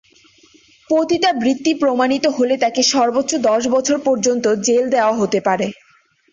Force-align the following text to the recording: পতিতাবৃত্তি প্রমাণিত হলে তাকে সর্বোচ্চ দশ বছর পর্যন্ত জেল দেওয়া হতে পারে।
পতিতাবৃত্তি 0.89 1.71
প্রমাণিত 1.73 2.25
হলে 2.37 2.55
তাকে 2.57 2.81
সর্বোচ্চ 2.93 3.31
দশ 3.49 3.63
বছর 3.75 3.97
পর্যন্ত 4.07 4.45
জেল 4.65 4.83
দেওয়া 4.95 5.13
হতে 5.13 5.39
পারে। 5.47 5.67